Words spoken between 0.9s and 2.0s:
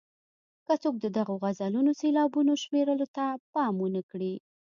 د دغو غزلونو